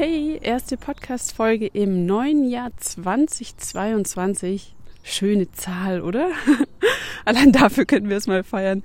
[0.00, 4.74] hey, erste Podcast-Folge im neuen Jahr 2022.
[5.02, 6.30] Schöne Zahl, oder?
[7.26, 8.82] Allein dafür können wir es mal feiern.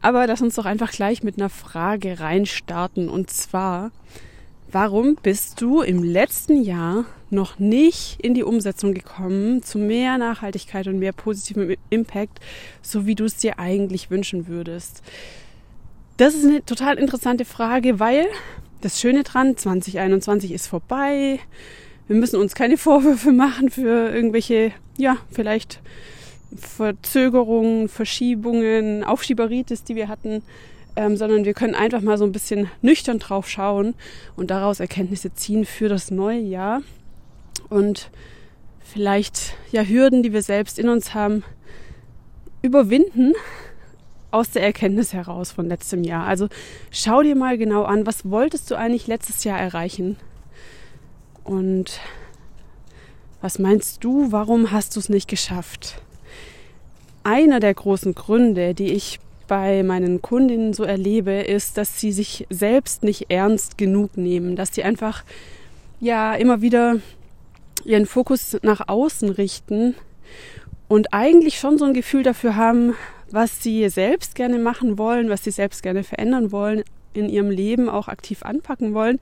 [0.00, 3.10] Aber lass uns doch einfach gleich mit einer Frage reinstarten.
[3.10, 3.90] Und zwar,
[4.72, 10.86] warum bist du im letzten Jahr noch nicht in die Umsetzung gekommen zu mehr Nachhaltigkeit
[10.86, 12.40] und mehr positivem Impact,
[12.80, 15.02] so wie du es dir eigentlich wünschen würdest?
[16.16, 18.26] Das ist eine total interessante Frage, weil
[18.86, 21.40] das Schöne dran, 2021 ist vorbei.
[22.06, 25.80] Wir müssen uns keine Vorwürfe machen für irgendwelche, ja, vielleicht
[26.56, 30.42] Verzögerungen, Verschiebungen, Aufschieberitis, die wir hatten,
[30.94, 33.94] ähm, sondern wir können einfach mal so ein bisschen nüchtern drauf schauen
[34.36, 36.80] und daraus Erkenntnisse ziehen für das neue Jahr
[37.68, 38.12] und
[38.78, 41.42] vielleicht ja Hürden, die wir selbst in uns haben,
[42.62, 43.32] überwinden
[44.36, 46.26] aus der Erkenntnis heraus von letztem Jahr.
[46.26, 46.48] Also
[46.90, 50.16] schau dir mal genau an, was wolltest du eigentlich letztes Jahr erreichen?
[51.42, 52.00] Und
[53.40, 56.02] was meinst du, warum hast du es nicht geschafft?
[57.24, 62.46] Einer der großen Gründe, die ich bei meinen Kundinnen so erlebe, ist, dass sie sich
[62.50, 65.24] selbst nicht ernst genug nehmen, dass sie einfach
[65.98, 66.96] ja immer wieder
[67.84, 69.94] ihren Fokus nach außen richten
[70.88, 72.94] und eigentlich schon so ein Gefühl dafür haben,
[73.30, 77.88] was sie selbst gerne machen wollen, was sie selbst gerne verändern wollen, in ihrem Leben
[77.88, 79.18] auch aktiv anpacken wollen.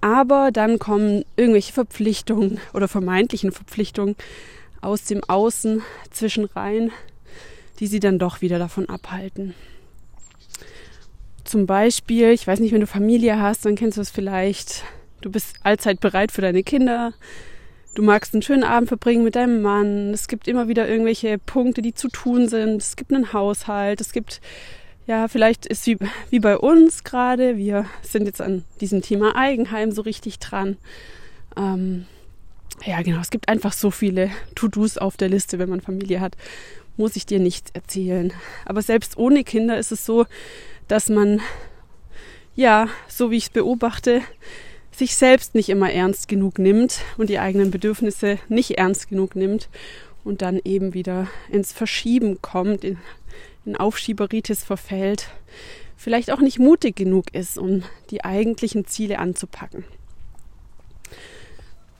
[0.00, 4.16] Aber dann kommen irgendwelche Verpflichtungen oder vermeintlichen Verpflichtungen
[4.80, 6.90] aus dem Außen zwischen rein,
[7.78, 9.54] die sie dann doch wieder davon abhalten.
[11.44, 14.84] Zum Beispiel, ich weiß nicht, wenn du Familie hast, dann kennst du es vielleicht,
[15.20, 17.12] du bist allzeit bereit für deine Kinder,
[17.94, 20.14] Du magst einen schönen Abend verbringen mit deinem Mann.
[20.14, 22.80] Es gibt immer wieder irgendwelche Punkte, die zu tun sind.
[22.80, 24.00] Es gibt einen Haushalt.
[24.00, 24.40] Es gibt,
[25.06, 25.98] ja, vielleicht ist wie,
[26.30, 27.58] wie bei uns gerade.
[27.58, 30.78] Wir sind jetzt an diesem Thema Eigenheim so richtig dran.
[31.54, 32.06] Ähm,
[32.86, 33.20] ja, genau.
[33.20, 36.38] Es gibt einfach so viele To-Dos auf der Liste, wenn man Familie hat.
[36.96, 38.32] Muss ich dir nichts erzählen.
[38.64, 40.24] Aber selbst ohne Kinder ist es so,
[40.88, 41.42] dass man,
[42.54, 44.22] ja, so wie ich es beobachte,
[44.92, 49.68] sich selbst nicht immer ernst genug nimmt und die eigenen Bedürfnisse nicht ernst genug nimmt
[50.24, 52.98] und dann eben wieder ins Verschieben kommt, in,
[53.64, 55.28] in Aufschieberitis verfällt,
[55.96, 59.84] vielleicht auch nicht mutig genug ist, um die eigentlichen Ziele anzupacken.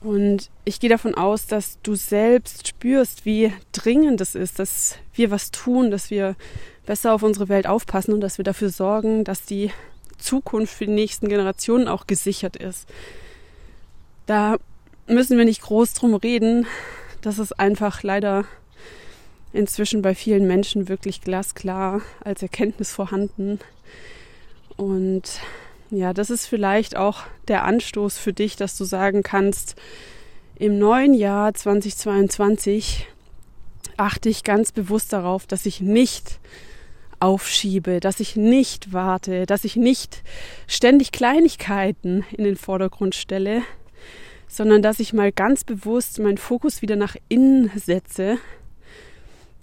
[0.01, 5.31] Und ich gehe davon aus, dass du selbst spürst, wie dringend es ist, dass wir
[5.31, 6.35] was tun, dass wir
[6.85, 9.71] besser auf unsere Welt aufpassen und dass wir dafür sorgen, dass die
[10.23, 12.87] Zukunft für die nächsten Generationen auch gesichert ist.
[14.25, 14.57] Da
[15.07, 16.65] müssen wir nicht groß drum reden.
[17.21, 18.45] Das ist einfach leider
[19.51, 23.59] inzwischen bei vielen Menschen wirklich glasklar als Erkenntnis vorhanden.
[24.77, 25.39] Und
[25.91, 29.75] ja, das ist vielleicht auch der Anstoß für dich, dass du sagen kannst,
[30.55, 33.07] im neuen Jahr 2022
[33.97, 36.39] achte ich ganz bewusst darauf, dass ich nicht
[37.23, 40.23] aufschiebe, dass ich nicht warte, dass ich nicht
[40.67, 43.61] ständig Kleinigkeiten in den Vordergrund stelle,
[44.49, 48.39] sondern dass ich mal ganz bewusst meinen Fokus wieder nach innen setze,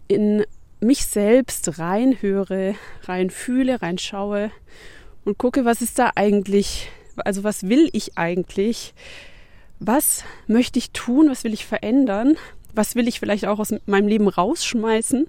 [0.09, 0.43] in
[0.81, 4.51] mich selbst reinhöre, reinfühle, reinschaue
[5.27, 8.95] und gucke, was ist da eigentlich, also was will ich eigentlich,
[9.81, 12.39] was möchte ich tun, was will ich verändern,
[12.75, 15.27] was will ich vielleicht auch aus meinem Leben rausschmeißen,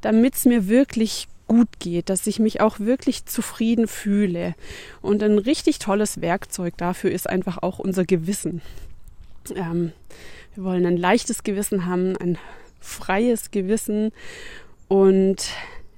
[0.00, 4.54] damit es mir wirklich gut geht, dass ich mich auch wirklich zufrieden fühle.
[5.02, 8.62] Und ein richtig tolles Werkzeug dafür ist einfach auch unser Gewissen.
[9.56, 9.92] Ähm,
[10.54, 12.38] wir wollen ein leichtes Gewissen haben, ein
[12.80, 14.12] freies Gewissen.
[14.86, 15.50] Und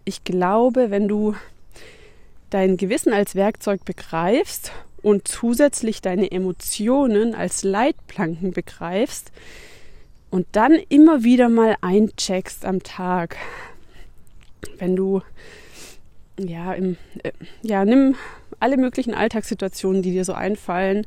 [0.05, 1.35] ich glaube, wenn du
[2.51, 4.73] dein Gewissen als Werkzeug begreifst
[5.03, 9.31] und zusätzlich deine Emotionen als Leitplanken begreifst
[10.31, 13.37] und dann immer wieder mal eincheckst am Tag,
[14.79, 15.23] wenn du
[16.39, 18.17] ja, im, äh, ja, nimm
[18.59, 21.07] alle möglichen Alltagssituationen, die dir so einfallen.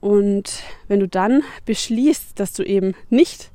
[0.00, 3.50] Und wenn du dann beschließt, dass du eben nicht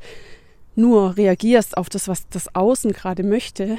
[0.75, 3.77] nur reagierst auf das, was das Außen gerade möchte,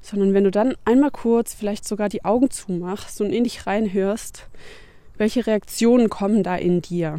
[0.00, 4.46] sondern wenn du dann einmal kurz vielleicht sogar die Augen zumachst und in dich reinhörst,
[5.18, 7.18] welche Reaktionen kommen da in dir?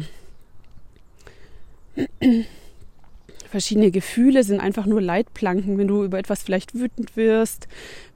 [3.50, 5.78] Verschiedene Gefühle sind einfach nur Leitplanken.
[5.78, 7.66] Wenn du über etwas vielleicht wütend wirst,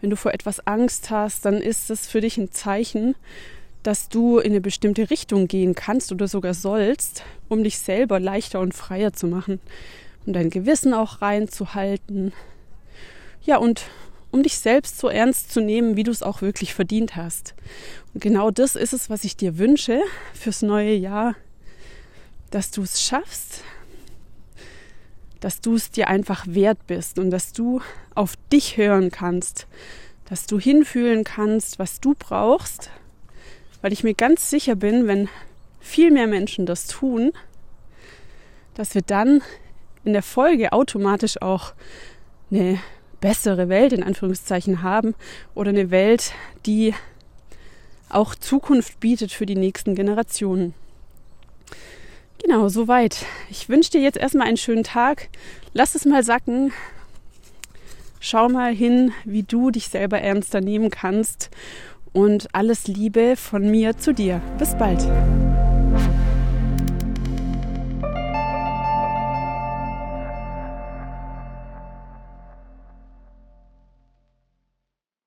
[0.01, 3.15] wenn du vor etwas Angst hast, dann ist es für dich ein Zeichen,
[3.83, 8.61] dass du in eine bestimmte Richtung gehen kannst oder sogar sollst, um dich selber leichter
[8.61, 9.59] und freier zu machen,
[10.27, 12.33] um dein Gewissen auch reinzuhalten.
[13.45, 13.83] Ja, und
[14.31, 17.55] um dich selbst so ernst zu nehmen, wie du es auch wirklich verdient hast.
[18.15, 20.01] Und genau das ist es, was ich dir wünsche
[20.35, 21.35] fürs neue Jahr,
[22.51, 23.63] dass du es schaffst,
[25.43, 27.81] dass du es dir einfach wert bist und dass du
[28.15, 29.67] auf dich hören kannst,
[30.31, 32.91] dass du hinfühlen kannst, was du brauchst,
[33.83, 35.29] weil ich mir ganz sicher bin, wenn
[35.81, 37.33] viel mehr Menschen das tun,
[38.75, 39.43] dass wir dann
[40.05, 41.75] in der Folge automatisch auch
[42.53, 42.79] eine
[43.21, 45.15] bessere Welt in Anführungszeichen haben
[45.55, 46.33] oder eine Welt,
[46.67, 46.95] die
[48.09, 50.75] auch Zukunft bietet für die nächsten Generationen.
[52.43, 53.25] Genau, soweit.
[53.51, 55.29] Ich wünsche dir jetzt erstmal einen schönen Tag.
[55.75, 56.73] Lass es mal sacken.
[58.21, 61.51] Schau mal hin, wie du dich selber ernster nehmen kannst.
[62.13, 64.41] Und alles Liebe von mir zu dir.
[64.59, 65.03] Bis bald.